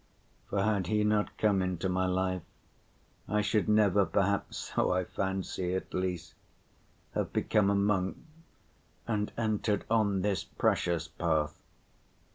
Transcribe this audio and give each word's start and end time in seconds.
For 0.49 0.63
had 0.63 0.87
he 0.87 1.03
not 1.03 1.37
come 1.37 1.61
into 1.61 1.87
my 1.87 2.07
life, 2.07 2.41
I 3.27 3.41
should 3.41 3.69
never 3.69 4.03
perhaps, 4.03 4.71
so 4.73 4.91
I 4.91 5.03
fancy 5.03 5.75
at 5.75 5.93
least, 5.93 6.33
have 7.13 7.31
become 7.31 7.69
a 7.69 7.75
monk 7.75 8.17
and 9.07 9.31
entered 9.37 9.85
on 9.91 10.23
this 10.23 10.43
precious 10.43 11.07
path. 11.07 11.61